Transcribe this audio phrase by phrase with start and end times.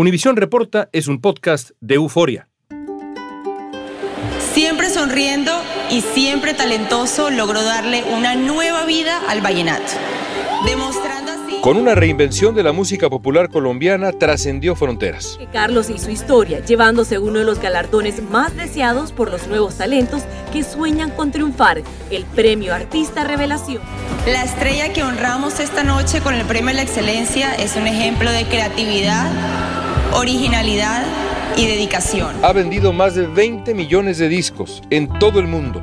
[0.00, 2.48] Univisión Reporta es un podcast de euforia.
[4.52, 5.50] Siempre sonriendo
[5.90, 9.90] y siempre talentoso logró darle una nueva vida al vallenato,
[10.64, 11.56] demostrando así...
[11.62, 15.36] Con una reinvención de la música popular colombiana trascendió fronteras.
[15.52, 20.22] Carlos y su historia, llevándose uno de los galardones más deseados por los nuevos talentos
[20.52, 23.82] que sueñan con triunfar, el Premio Artista Revelación.
[24.26, 28.30] La estrella que honramos esta noche con el Premio a la Excelencia es un ejemplo
[28.30, 29.28] de creatividad,
[30.14, 31.04] originalidad
[31.56, 32.36] y dedicación.
[32.42, 35.82] Ha vendido más de 20 millones de discos en todo el mundo.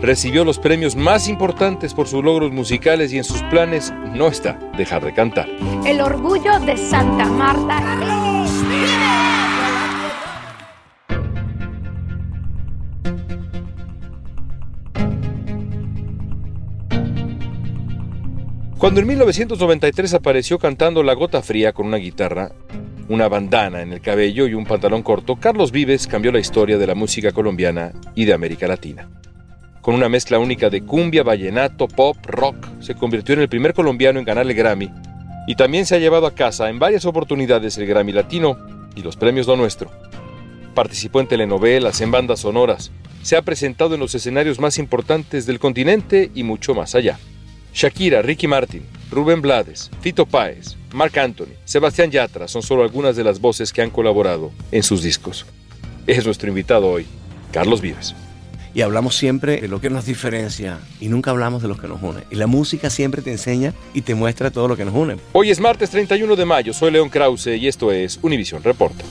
[0.00, 4.58] Recibió los premios más importantes por sus logros musicales y en sus planes no está
[4.76, 5.48] dejar de cantar.
[5.84, 7.82] El orgullo de Santa Marta.
[18.78, 22.52] Cuando en 1993 apareció cantando La Gota Fría con una guitarra,
[23.08, 26.86] una bandana en el cabello y un pantalón corto, Carlos Vives cambió la historia de
[26.86, 29.08] la música colombiana y de América Latina.
[29.80, 34.18] Con una mezcla única de cumbia, vallenato, pop, rock, se convirtió en el primer colombiano
[34.18, 34.90] en ganar el Grammy
[35.46, 38.58] y también se ha llevado a casa en varias oportunidades el Grammy Latino
[38.94, 39.90] y los premios Lo Nuestro.
[40.74, 45.58] Participó en telenovelas, en bandas sonoras, se ha presentado en los escenarios más importantes del
[45.58, 47.18] continente y mucho más allá.
[47.78, 53.22] Shakira, Ricky Martin, Rubén Blades, Fito Páez, Marc Anthony, Sebastián Yatra son solo algunas de
[53.22, 55.46] las voces que han colaborado en sus discos.
[56.04, 57.06] Es nuestro invitado hoy,
[57.52, 58.16] Carlos Vives.
[58.74, 62.02] Y hablamos siempre de lo que nos diferencia y nunca hablamos de lo que nos
[62.02, 62.24] une.
[62.32, 65.14] Y la música siempre te enseña y te muestra todo lo que nos une.
[65.32, 69.04] Hoy es martes 31 de mayo, soy León Krause y esto es Univisión Reporta.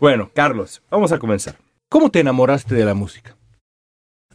[0.00, 1.58] Bueno, Carlos, vamos a comenzar.
[1.90, 3.36] ¿Cómo te enamoraste de la música?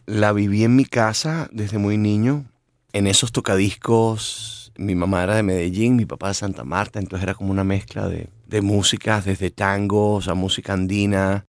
[0.06, 2.44] La viví en mi casa desde muy niño.
[2.92, 7.34] En esos tocadiscos, mi mamá era de Medellín, mi papá de Santa Marta, entonces era
[7.34, 11.46] como una mezcla de, de músicas, desde tangos a música andina,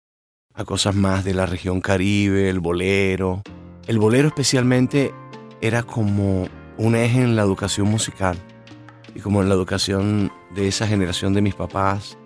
[0.53, 3.43] a cosas más de la región caribe, el bolero.
[3.87, 5.13] El bolero especialmente
[5.61, 8.37] era como un eje en la educación musical
[9.15, 12.17] y como en la educación de esa generación de mis papás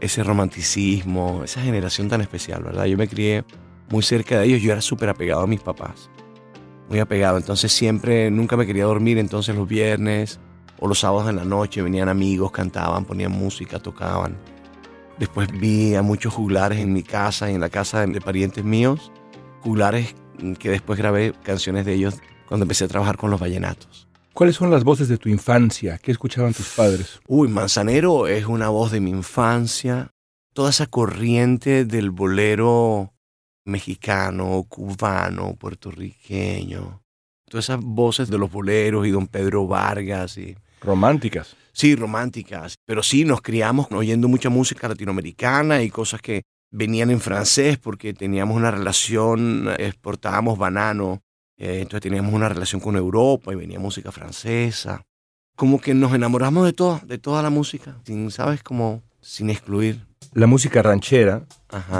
[0.00, 2.86] ese romanticismo, esa generación tan especial, ¿verdad?
[2.86, 3.44] Yo me crié
[3.90, 6.10] muy cerca de ellos, yo era súper apegado a mis papás,
[6.88, 10.40] muy apegado, entonces siempre, nunca me quería dormir, entonces los viernes
[10.78, 14.36] o los sábados en la noche venían amigos, cantaban, ponían música, tocaban.
[15.18, 19.12] Después vi a muchos juglares en mi casa y en la casa de parientes míos,
[19.60, 20.14] juglares
[20.58, 22.14] que después grabé canciones de ellos
[22.46, 24.09] cuando empecé a trabajar con los vallenatos.
[24.32, 25.98] ¿Cuáles son las voces de tu infancia?
[25.98, 27.20] ¿Qué escuchaban tus padres?
[27.26, 30.12] Uy, Manzanero es una voz de mi infancia.
[30.54, 33.12] Toda esa corriente del bolero
[33.64, 37.02] mexicano, cubano, puertorriqueño.
[37.48, 40.56] Todas esas voces de los boleros y don Pedro Vargas y...
[40.80, 41.56] Románticas.
[41.72, 42.76] Sí, románticas.
[42.86, 48.14] Pero sí, nos criamos oyendo mucha música latinoamericana y cosas que venían en francés porque
[48.14, 51.20] teníamos una relación, exportábamos banano
[51.60, 55.02] eh, entonces teníamos una relación con Europa y venía música francesa.
[55.54, 58.62] Como que nos enamoramos de toda, de toda la música, sin, ¿sabes?
[58.62, 60.06] Como sin excluir.
[60.32, 61.44] La música ranchera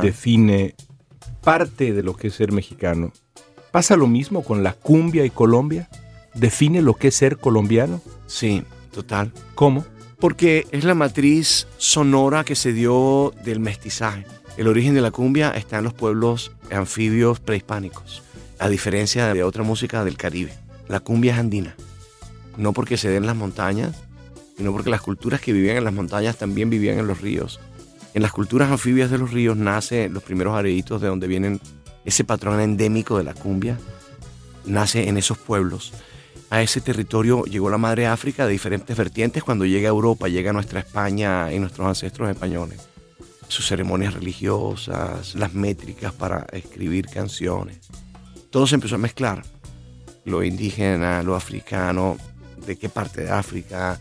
[0.00, 0.74] define
[1.42, 3.12] parte de lo que es ser mexicano.
[3.70, 5.90] ¿Pasa lo mismo con la cumbia y Colombia?
[6.34, 8.00] ¿Define lo que es ser colombiano?
[8.26, 9.30] Sí, total.
[9.54, 9.84] ¿Cómo?
[10.18, 14.24] Porque es la matriz sonora que se dio del mestizaje.
[14.56, 18.22] El origen de la cumbia está en los pueblos anfibios prehispánicos
[18.60, 20.52] a diferencia de otra música del Caribe.
[20.86, 21.74] La cumbia es andina,
[22.58, 23.96] no porque se den en las montañas,
[24.56, 27.58] sino porque las culturas que vivían en las montañas también vivían en los ríos.
[28.12, 31.58] En las culturas anfibias de los ríos nace los primeros areitos de donde vienen
[32.04, 33.78] ese patrón endémico de la cumbia,
[34.66, 35.94] nace en esos pueblos.
[36.50, 40.50] A ese territorio llegó la madre África de diferentes vertientes cuando llega a Europa, llega
[40.50, 42.80] a nuestra España y nuestros ancestros españoles.
[43.48, 47.88] Sus ceremonias religiosas, las métricas para escribir canciones
[48.50, 49.42] todo se empezó a mezclar.
[50.24, 52.16] Lo indígena, lo africano,
[52.66, 53.98] de qué parte de África,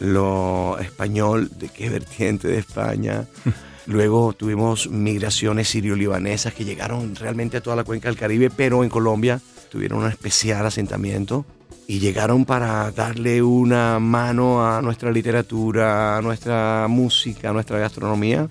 [0.00, 3.26] lo español, de qué vertiente de España.
[3.86, 8.90] Luego tuvimos migraciones sirio-libanesas que llegaron realmente a toda la cuenca del Caribe, pero en
[8.90, 9.40] Colombia
[9.70, 11.46] tuvieron un especial asentamiento
[11.86, 18.50] y llegaron para darle una mano a nuestra literatura, a nuestra música, a nuestra gastronomía.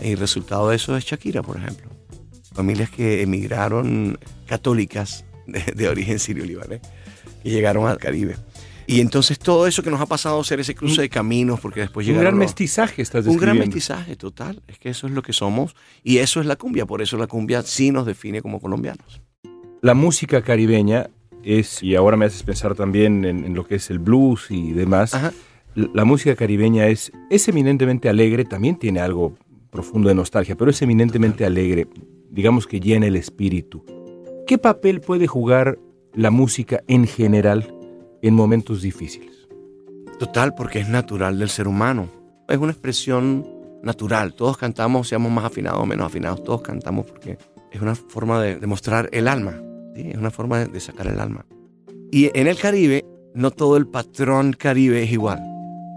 [0.00, 1.95] Y el resultado de eso es Shakira, por ejemplo
[2.56, 6.80] familias que emigraron católicas de, origen sirio-libanés
[7.44, 8.36] y llegaron al Caribe.
[8.88, 11.80] Y entonces todo eso que nos ha pasado a ser ese cruce de caminos, porque
[11.80, 12.18] después llega.
[12.18, 14.62] Un gran mestizaje estás Un gran mestizaje, total.
[14.68, 15.74] Es que eso es lo que somos
[16.04, 16.86] y eso es la cumbia.
[16.86, 19.20] Por eso la cumbia sí nos define como colombianos.
[19.82, 21.10] La música caribeña
[21.42, 25.12] es, y ahora me haces pensar también en, lo que es el blues y demás.
[25.74, 29.36] La música caribeña es, es eminentemente alegre, también tiene algo
[29.70, 31.86] profundo de nostalgia, pero es eminentemente alegre,
[32.36, 33.82] digamos que llena el espíritu.
[34.46, 35.78] ¿Qué papel puede jugar
[36.12, 37.74] la música en general
[38.20, 39.48] en momentos difíciles?
[40.18, 42.08] Total, porque es natural del ser humano.
[42.46, 43.48] Es una expresión
[43.82, 44.34] natural.
[44.34, 47.38] Todos cantamos, seamos más afinados o menos afinados, todos cantamos porque
[47.72, 49.54] es una forma de, mostrar el alma.
[49.94, 51.46] Es una forma de, de sacar el alma.
[52.12, 55.40] Y en el Caribe, no todo el patrón Caribe es igual.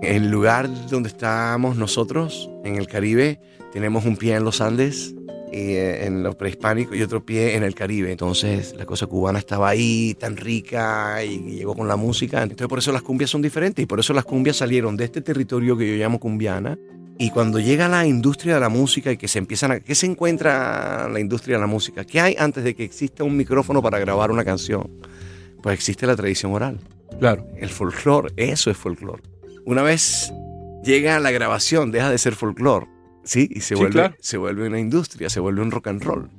[0.02, 3.42] El lugar donde estamos nosotros, en el Caribe,
[3.74, 5.14] tenemos un pie en los Andes
[5.52, 8.12] eh, en lo prehispánico y otro pie en el Caribe.
[8.12, 12.44] Entonces la cosa cubana estaba ahí tan rica y llegó con la música.
[12.44, 15.22] Entonces por eso las cumbias son diferentes y por eso las cumbias salieron de este
[15.22, 16.78] territorio que yo llamo cumbiana.
[17.18, 19.80] Y cuando llega la industria de la música y que se empiezan a...
[19.80, 22.06] ¿Qué se encuentra la industria de la música?
[22.06, 24.90] ¿Qué hay antes de que exista un micrófono para grabar una canción?
[25.62, 26.80] Pues existe la tradición oral.
[27.20, 27.46] Claro.
[27.58, 29.24] El folclore, eso es folclore.
[29.66, 30.32] Una vez
[30.84, 32.88] llega la grabación, deja de ser folclore
[33.24, 36.30] Sí, y se, vuelve, se vuelve una industria, se vuelve un rock and roll.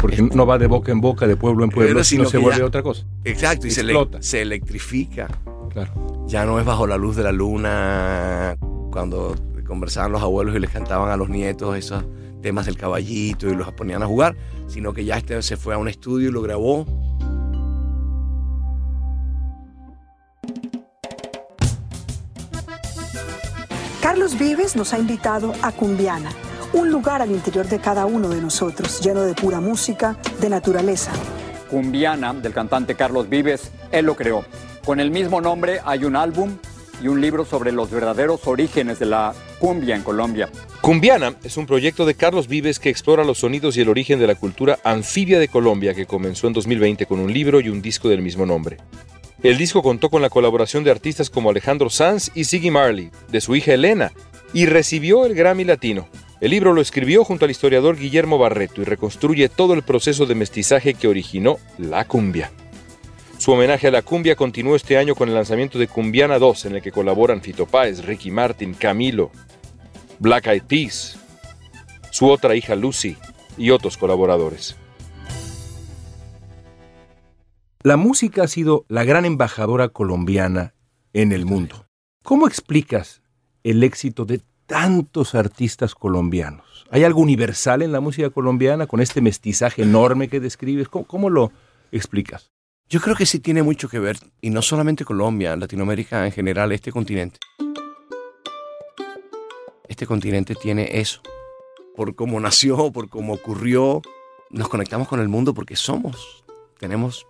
[0.00, 2.82] Porque no va de boca en boca, de pueblo en pueblo, sino se vuelve otra
[2.82, 3.04] cosa.
[3.24, 3.84] Exacto, y se,
[4.20, 5.28] se, electrifica.
[5.70, 6.26] Claro.
[6.28, 8.56] Ya no es bajo la luz de la luna,
[8.92, 9.34] cuando
[9.66, 12.04] conversaban los abuelos y les cantaban a los nietos esos
[12.40, 14.36] temas del caballito y los ponían a jugar,
[14.66, 16.86] sino que ya este se fue a un estudio y lo grabó
[24.18, 26.32] Carlos Vives nos ha invitado a Cumbiana,
[26.72, 31.12] un lugar al interior de cada uno de nosotros, lleno de pura música, de naturaleza.
[31.70, 34.44] Cumbiana, del cantante Carlos Vives, él lo creó.
[34.84, 36.56] Con el mismo nombre hay un álbum
[37.00, 40.48] y un libro sobre los verdaderos orígenes de la cumbia en Colombia.
[40.80, 44.26] Cumbiana es un proyecto de Carlos Vives que explora los sonidos y el origen de
[44.26, 48.08] la cultura anfibia de Colombia que comenzó en 2020 con un libro y un disco
[48.08, 48.78] del mismo nombre.
[49.42, 53.40] El disco contó con la colaboración de artistas como Alejandro Sanz y Siggy Marley, de
[53.40, 54.12] su hija Elena,
[54.52, 56.08] y recibió el Grammy Latino.
[56.40, 60.34] El libro lo escribió junto al historiador Guillermo Barreto y reconstruye todo el proceso de
[60.34, 62.50] mestizaje que originó la cumbia.
[63.38, 66.74] Su homenaje a la cumbia continuó este año con el lanzamiento de Cumbiana 2, en
[66.76, 69.30] el que colaboran Fito Páez, Ricky Martin, Camilo,
[70.18, 71.16] Black Eyed Peas,
[72.10, 73.16] su otra hija Lucy
[73.56, 74.74] y otros colaboradores.
[77.88, 80.74] La música ha sido la gran embajadora colombiana
[81.14, 81.86] en el mundo.
[82.22, 83.22] ¿Cómo explicas
[83.64, 86.84] el éxito de tantos artistas colombianos?
[86.90, 90.86] ¿Hay algo universal en la música colombiana con este mestizaje enorme que describes?
[90.90, 91.50] ¿Cómo, lo
[91.90, 92.50] explicas?
[92.90, 96.72] Yo creo que sí tiene mucho que ver, y no solamente Colombia, Latinoamérica en general,
[96.72, 97.38] este continente.
[99.88, 101.22] Este continente tiene eso.
[101.96, 104.02] Por cómo nació, por cómo ocurrió,
[104.50, 106.44] nos conectamos con el mundo porque somos,
[106.78, 107.26] tenemos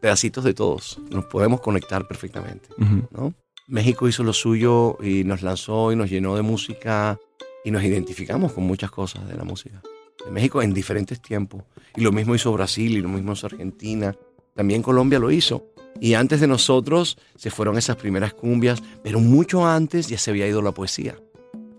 [0.00, 0.98] pedacitos de todos.
[1.10, 2.68] Nos podemos conectar perfectamente.
[3.10, 3.34] ¿no?
[3.66, 7.18] México hizo lo suyo y nos lanzó y nos llenó de música
[7.64, 9.82] y nos identificamos con muchas cosas de la música.
[10.24, 11.64] De México en diferentes tiempos.
[11.94, 14.16] Y lo mismo hizo Brasil y lo mismo hizo Argentina.
[14.54, 15.66] También Colombia lo hizo.
[16.00, 20.46] Y antes de nosotros se fueron esas primeras cumbias, pero mucho antes ya se había
[20.46, 21.16] ido la poesía.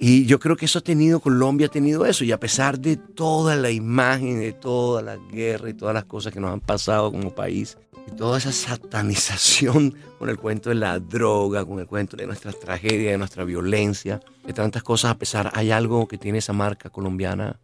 [0.02, 2.24] Y yo creo que eso ha tenido, Colombia ha tenido eso.
[2.24, 6.32] Y a pesar de toda la imagen, de toda la guerra y todas las cosas
[6.32, 7.78] que nos han pasado como país,
[8.10, 12.52] y toda esa satanización con el cuento de la droga, con el cuento de nuestra
[12.52, 16.90] tragedia, de nuestra violencia, de tantas cosas, a pesar, hay algo que tiene esa marca
[16.90, 17.60] colombiana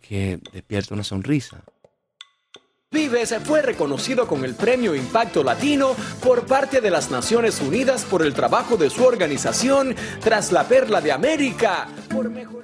[0.00, 1.62] que despierta una sonrisa.
[2.90, 8.24] Vives fue reconocido con el Premio Impacto Latino por parte de las Naciones Unidas por
[8.24, 12.54] el trabajo de su organización tras la Perla de América por mejorar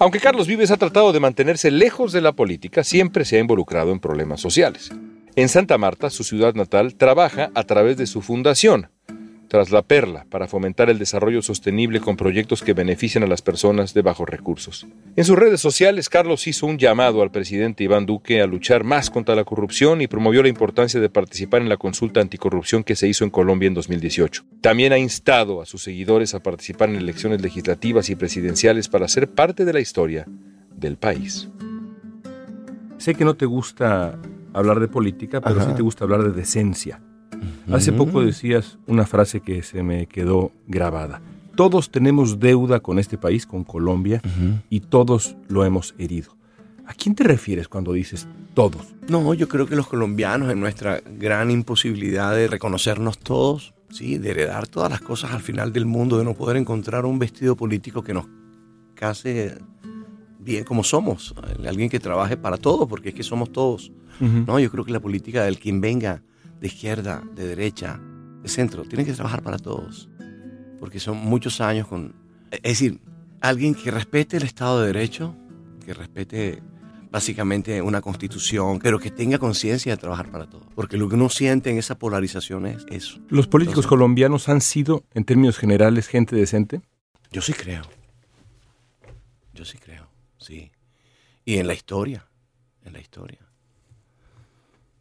[0.00, 3.90] aunque Carlos Vives ha tratado de mantenerse lejos de la política, siempre se ha involucrado
[3.90, 4.92] en problemas sociales.
[5.36, 8.88] En Santa Marta, su ciudad natal, trabaja a través de su fundación,
[9.48, 13.94] tras la perla, para fomentar el desarrollo sostenible con proyectos que benefician a las personas
[13.94, 14.86] de bajos recursos.
[15.16, 19.10] En sus redes sociales, Carlos hizo un llamado al presidente Iván Duque a luchar más
[19.10, 23.08] contra la corrupción y promovió la importancia de participar en la consulta anticorrupción que se
[23.08, 24.44] hizo en Colombia en 2018.
[24.60, 29.30] También ha instado a sus seguidores a participar en elecciones legislativas y presidenciales para ser
[29.30, 30.26] parte de la historia
[30.76, 31.48] del país.
[32.98, 34.18] Sé que no te gusta
[34.58, 37.00] hablar de política, pero sí te gusta hablar de decencia.
[37.72, 41.20] Hace poco decías una frase que se me quedó grabada.
[41.54, 44.22] Todos tenemos deuda con este país, con Colombia,
[44.70, 46.36] y todos lo hemos herido.
[46.86, 48.94] ¿A quién te refieres cuando dices todos?
[49.08, 54.30] No, yo creo que los colombianos en nuestra gran imposibilidad de reconocernos todos, sí, de
[54.30, 58.02] heredar todas las cosas al final del mundo, de no poder encontrar un vestido político
[58.02, 58.26] que nos
[58.94, 59.58] case
[60.38, 61.34] bien como somos,
[61.66, 63.92] alguien que trabaje para todos, porque es que somos todos.
[64.20, 66.22] No, yo creo que la política del quien venga
[66.60, 68.00] de izquierda, de derecha,
[68.42, 70.08] de centro, tiene que trabajar para todos,
[70.80, 72.14] porque son muchos años con...
[72.50, 73.00] Es decir,
[73.40, 75.36] alguien que respete el Estado de Derecho,
[75.84, 76.62] que respete
[77.10, 80.66] básicamente una constitución, pero que tenga conciencia de trabajar para todos.
[80.74, 83.20] Porque lo que uno siente en esa polarización es eso.
[83.28, 86.82] ¿Los políticos colombianos han sido, en términos generales, gente decente?
[87.30, 87.82] Yo sí creo.
[89.54, 90.72] Yo sí creo, sí.
[91.44, 92.26] Y en la historia,
[92.84, 93.40] en la historia.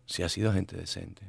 [0.06, 1.24] Sí ha sido gente decente.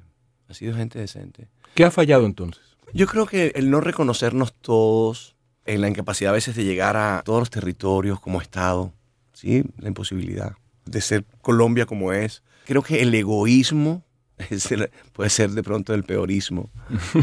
[0.48, 1.48] Ha sido gente decente.
[1.74, 2.62] ¿Qué ha fallado entonces?
[2.94, 5.36] Yo creo que el no reconocernos todos,
[5.66, 8.92] en la incapacidad a veces de llegar a todos los territorios como Estado,
[9.34, 9.64] ¿sí?
[9.78, 12.42] La imposibilidad de ser Colombia como es.
[12.64, 14.04] Creo que el egoísmo
[15.12, 16.70] puede ser de pronto el peorismo,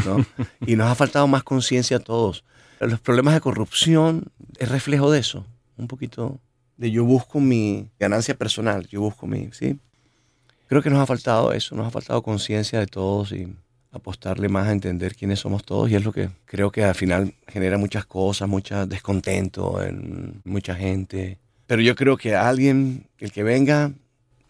[0.04, 0.24] ¿no?
[0.66, 2.44] y nos ha faltado más conciencia a todos.
[2.78, 6.38] Los problemas de corrupción es reflejo de eso, un poquito
[6.76, 9.78] de yo busco mi ganancia personal, yo busco mi, ¿sí?
[10.68, 13.48] Creo que nos ha faltado eso, nos ha faltado conciencia de todos y
[13.92, 17.34] apostarle más a entender quiénes somos todos y es lo que creo que al final
[17.46, 21.38] genera muchas cosas, mucho descontento en mucha gente.
[21.66, 23.92] Pero yo creo que alguien, el que venga,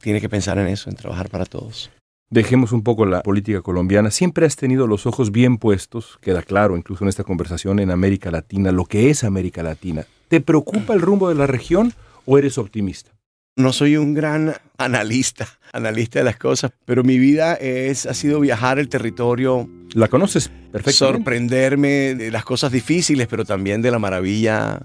[0.00, 1.90] tiene que pensar en eso, en trabajar para todos.
[2.28, 4.10] Dejemos un poco la política colombiana.
[4.10, 8.32] Siempre has tenido los ojos bien puestos, queda claro incluso en esta conversación, en América
[8.32, 10.04] Latina, lo que es América Latina.
[10.28, 11.94] ¿Te preocupa el rumbo de la región
[12.26, 13.12] o eres optimista?
[13.56, 18.38] No soy un gran analista, analista de las cosas, pero mi vida es, ha sido
[18.38, 19.66] viajar el territorio.
[19.94, 20.92] ¿La conoces perfectamente?
[20.92, 24.82] Sorprenderme de las cosas difíciles, pero también de la maravilla.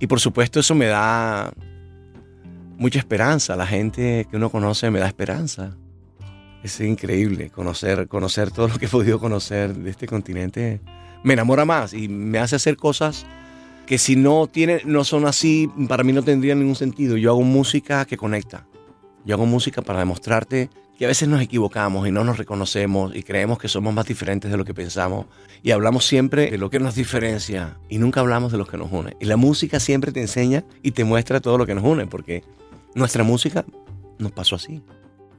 [0.00, 1.52] Y por supuesto eso me da
[2.78, 3.54] mucha esperanza.
[3.54, 5.76] La gente que uno conoce me da esperanza.
[6.62, 10.80] Es increíble conocer, conocer todo lo que he podido conocer de este continente.
[11.22, 13.26] Me enamora más y me hace hacer cosas
[13.86, 17.16] que si no, tiene, no son así, para mí no tendría ningún sentido.
[17.16, 18.66] Yo hago música que conecta.
[19.24, 23.22] Yo hago música para demostrarte que a veces nos equivocamos y no nos reconocemos y
[23.22, 25.26] creemos que somos más diferentes de lo que pensamos
[25.62, 28.92] y hablamos siempre de lo que nos diferencia y nunca hablamos de lo que nos
[28.92, 29.16] une.
[29.20, 32.44] Y la música siempre te enseña y te muestra todo lo que nos une porque
[32.94, 33.64] nuestra música
[34.18, 34.82] nos pasó así.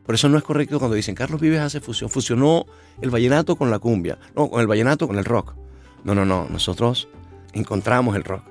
[0.05, 2.65] Por eso no es correcto cuando dicen Carlos Vives hace fusión, fusionó
[3.01, 5.55] el vallenato con la cumbia, no, con el vallenato con el rock.
[6.03, 7.07] No, no, no, nosotros
[7.55, 8.43] encontramos el rock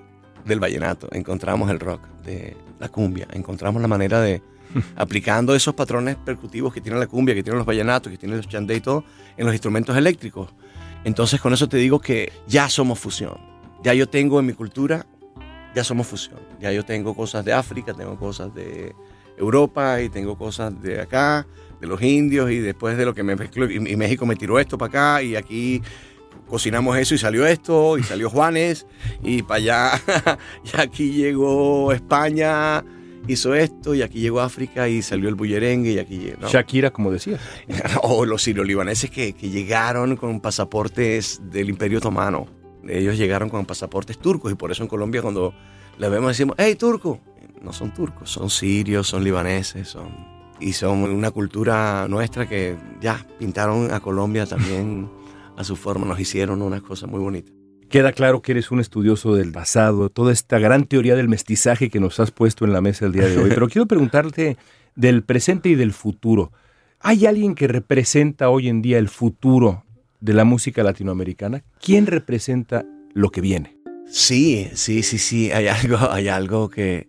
[0.45, 4.43] del vallenato, encontramos el rock de la cumbia, encontramos la manera de,
[4.97, 8.49] aplicando esos patrones percutivos que tiene la cumbia, que tienen los vallenatos, que tienen los
[8.49, 9.05] chandé y todo,
[9.37, 10.53] en los instrumentos eléctricos.
[11.05, 13.37] Entonces con eso te digo que ya somos fusión.
[13.83, 15.07] Ya yo tengo en mi cultura,
[15.75, 16.41] ya somos fusión.
[16.61, 18.95] Ya yo tengo cosas de África, tengo cosas de
[19.37, 21.47] Europa y tengo cosas de acá,
[21.81, 24.59] de los indios y después de lo que me mezcló, y, y México me tiró
[24.59, 25.83] esto para acá y aquí
[26.49, 28.87] cocinamos eso y salió esto, y salió Juanes,
[29.23, 32.85] y para allá, y aquí llegó España,
[33.27, 36.49] hizo esto, y aquí llegó África y salió el bullerengue, y aquí llegó.
[36.49, 37.41] Shakira, como decías.
[38.03, 42.47] o los sirio-libaneses que, que, llegaron con pasaportes del Imperio Otomano.
[42.87, 45.55] Ellos llegaron con pasaportes turcos, y por eso en Colombia, cuando
[45.99, 47.21] les vemos, decimos, hey, turco.
[47.63, 50.35] No son turcos, son sirios, son libaneses, son.
[50.61, 55.11] Y son una cultura nuestra que ya pintaron a Colombia también
[55.57, 57.53] a su forma, nos hicieron unas cosas muy bonitas.
[57.89, 62.01] Queda claro que eres un estudioso del pasado, toda esta gran teoría del mestizaje que
[62.01, 64.57] nos has puesto en la mesa el día de hoy, pero quiero preguntarte
[64.97, 66.53] del presente y del futuro.
[67.01, 69.85] ¿Hay alguien que representa hoy en día el futuro
[70.21, 71.63] de la música latinoamericana?
[71.81, 73.77] ¿Quién representa lo que viene?
[74.07, 77.09] Sí, sí, sí, sí, hay algo, hay algo que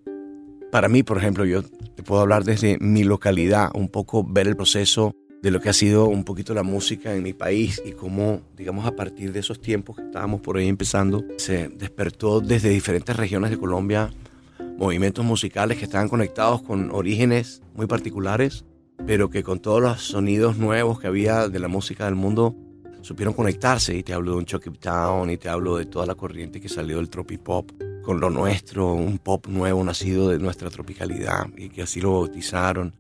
[0.72, 4.58] para mí, por ejemplo, yo te puedo hablar desde mi localidad, un poco ver el
[4.58, 8.42] proceso de lo que ha sido un poquito la música en mi país y cómo,
[8.56, 13.16] digamos, a partir de esos tiempos que estábamos por ahí empezando, se despertó desde diferentes
[13.16, 14.12] regiones de Colombia
[14.78, 18.66] movimientos musicales que estaban conectados con orígenes muy particulares,
[19.06, 22.56] pero que con todos los sonidos nuevos que había de la música del mundo
[23.02, 23.96] supieron conectarse.
[23.96, 26.70] Y te hablo de un Chucky Town y te hablo de toda la corriente que
[26.70, 27.72] salió del tropipop
[28.04, 32.94] con lo nuestro, un pop nuevo nacido de nuestra tropicalidad y que así lo bautizaron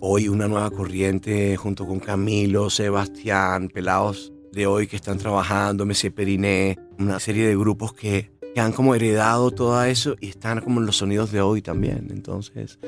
[0.00, 6.10] hoy una nueva corriente junto con Camilo, Sebastián, pelados de hoy que están trabajando, Messi
[6.10, 10.80] Periné, una serie de grupos que, que, han como heredado todo eso y están como
[10.80, 12.08] en los sonidos de hoy también.
[12.10, 12.78] Entonces,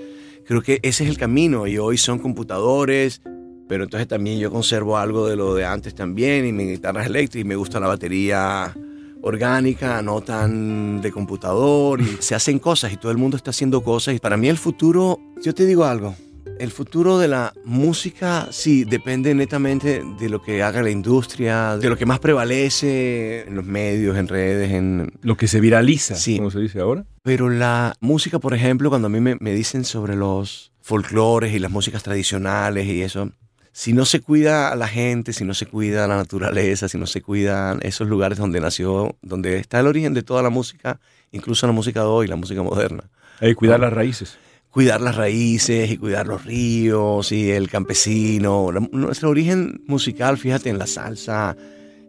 [0.47, 3.21] creo que ese es el camino y hoy son computadores,
[3.69, 7.41] pero entonces también yo conservo algo de lo de antes también y mi guitarra eléctrica
[7.41, 8.75] y me gusta la batería
[9.21, 13.83] orgánica, no tan de computador, y se hacen cosas y todo el mundo está haciendo
[13.83, 14.15] cosas.
[14.15, 16.15] Y para mí el futuro, yo te digo algo,
[16.59, 21.89] el futuro de la música sí depende netamente de lo que haga la industria, de
[21.89, 25.13] lo que más prevalece en los medios, en redes, en...
[25.23, 26.37] Lo que se viraliza, Sí.
[26.37, 27.05] como se dice ahora.
[27.23, 31.59] Pero la música, por ejemplo, cuando a mí me, me dicen sobre los folclores y
[31.59, 33.31] las músicas tradicionales y eso,
[33.73, 36.99] si no se cuida a la gente, si no se cuida a la naturaleza, si
[36.99, 40.99] no se cuidan esos lugares donde nació, donde está el origen de toda la música,
[41.31, 43.05] incluso la música de hoy, la música moderna.
[43.41, 44.37] Hay que cuidar las raíces.
[44.71, 48.71] Cuidar las raíces y cuidar los ríos y el campesino.
[48.93, 51.57] Nuestro origen musical, fíjate, en la salsa,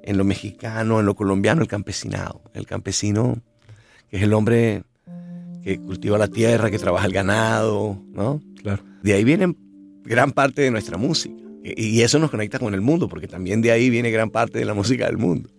[0.04, 2.42] en lo mexicano, en lo colombiano, el campesinado.
[2.54, 3.42] El campesino,
[4.10, 4.84] que es el hombre
[5.64, 8.42] que cultiva la tierra, que trabaja el ganado, ¿no?
[8.62, 8.84] Claro.
[9.04, 9.56] De ahí viene
[10.04, 11.36] gran parte de nuestra música.
[11.64, 14.60] Y y eso nos conecta con el mundo, porque también de ahí viene gran parte
[14.60, 15.50] de la música del mundo.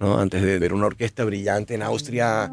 [0.00, 0.18] ¿No?
[0.18, 2.50] Antes de ver una orquesta brillante en Austria,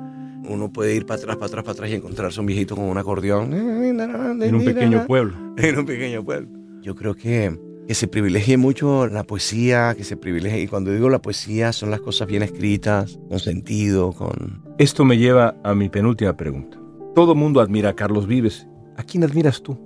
[0.47, 2.97] uno puede ir para atrás, para atrás, para atrás y encontrarse un viejito con un
[2.97, 3.53] acordeón.
[4.41, 5.33] En un pequeño pueblo.
[5.57, 6.49] En un pequeño pueblo.
[6.81, 10.61] Yo creo que, que se privilegie mucho la poesía, que se privilegie.
[10.61, 14.61] Y cuando digo la poesía, son las cosas bien escritas, con sentido, con.
[14.77, 16.77] Esto me lleva a mi penúltima pregunta.
[17.15, 18.67] Todo mundo admira a Carlos Vives.
[18.97, 19.77] ¿A quién admiras tú?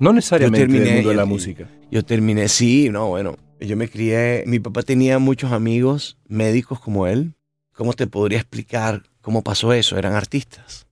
[0.00, 1.68] No necesariamente del mundo de la y- música.
[1.90, 3.36] Yo terminé, sí, no, bueno.
[3.60, 7.34] Yo me crié, mi papá tenía muchos amigos médicos como él.
[7.72, 9.96] ¿Cómo te podría explicar cómo pasó eso?
[9.96, 10.86] Eran artistas.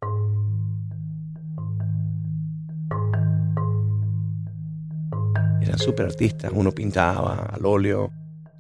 [5.61, 6.53] Eran súper artistas.
[6.55, 8.11] Uno pintaba al óleo,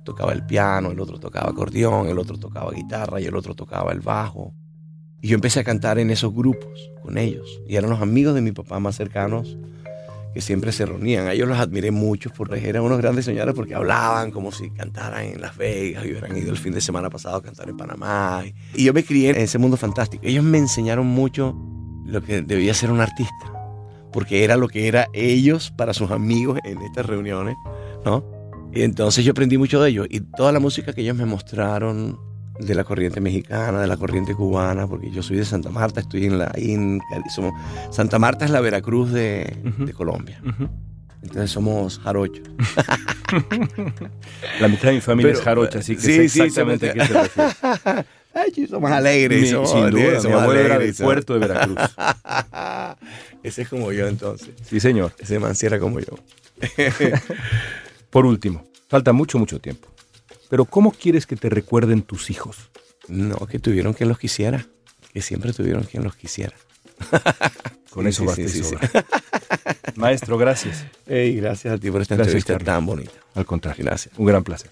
[0.05, 3.91] tocaba el piano, el otro tocaba acordeón, el otro tocaba guitarra y el otro tocaba
[3.93, 4.55] el bajo.
[5.23, 7.63] Y yo empecé a cantar en esos grupos con ellos.
[7.67, 9.57] Y eran los amigos de mi papá más cercanos
[10.35, 11.29] que siempre se reunían.
[11.29, 15.25] A ellos los admiré mucho porque eran unos grandes señores porque hablaban como si cantaran
[15.25, 18.43] en Las Vegas y hubieran ido el fin de semana pasado a cantar en Panamá.
[18.75, 20.25] Y yo me crié en ese mundo fantástico.
[20.27, 21.57] Ellos me enseñaron mucho
[22.05, 23.53] lo que debía ser un artista,
[24.13, 27.55] porque era lo que era ellos para sus amigos en estas reuniones,
[28.05, 28.25] ¿no?
[28.73, 32.19] Y entonces yo aprendí mucho de ellos y toda la música que ellos me mostraron
[32.59, 36.27] de la corriente mexicana, de la corriente cubana, porque yo soy de Santa Marta, estoy
[36.27, 37.53] en la Cali- somos-
[37.91, 39.57] Santa Marta es la Veracruz de,
[39.97, 40.41] Colombia.
[41.23, 42.43] Entonces somos jarochos.
[44.61, 46.93] La mitad de mi familia Pero- es jarocha, así que sí, sé sí, exactamente a
[46.93, 48.05] qué somos- te refieres.
[48.35, 49.43] Ay, somos alegres.
[49.43, 51.79] Mi- somos, sin duda, sí, mi somos abuelo era alegres, del puerto de Veracruz.
[53.43, 54.51] Ese es como yo entonces.
[54.65, 55.13] Sí, señor.
[55.19, 56.15] Ese man sí era como yo.
[58.11, 59.89] Por último, falta mucho, mucho tiempo.
[60.55, 62.71] Pero ¿cómo quieres que te recuerden tus hijos?
[63.09, 64.65] No, que tuvieron quien los quisiera.
[65.13, 66.55] Que siempre tuvieron quien los quisiera.
[67.91, 68.77] Con Sí, eso sí, basta sí, sí.
[69.97, 70.85] Maestro, gracias.
[71.09, 72.67] Ey, gracias a ti por esta Gracias, entrevista Carlos.
[72.67, 73.11] tan bonita.
[73.35, 73.85] Al contrario.
[73.85, 74.17] Gracias.
[74.17, 74.71] Un gran placer.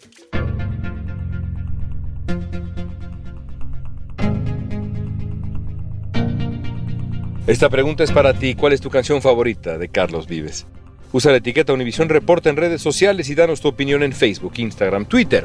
[7.48, 8.54] Esta pregunta es para ti.
[8.54, 10.64] ¿Cuál es tu canción favorita de Carlos Vives?
[11.10, 15.06] Usa la etiqueta Univisión Reporta en redes sociales y danos tu opinión en Facebook, Instagram,
[15.06, 15.44] Twitter